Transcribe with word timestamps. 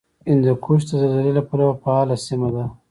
هندوکش 0.29 0.81
د 0.87 0.91
زلزلې 1.01 1.31
له 1.37 1.43
پلوه 1.49 1.73
فعاله 1.81 2.15
سیمه 2.25 2.49
ده 2.55 2.63